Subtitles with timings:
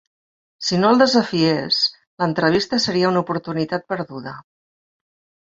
[0.67, 1.83] Si no el desafiés,
[2.23, 4.37] l'entrevista seria una oportunitat perduda.